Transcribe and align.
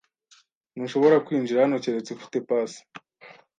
Ntushobora 0.75 1.23
kwinjira 1.25 1.63
hano 1.63 1.77
keretse 1.83 2.09
ufite 2.11 2.37
pass. 2.47 2.71